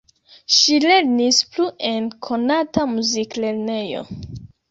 [0.53, 4.05] Ŝi lernis plu en konata muziklernejo.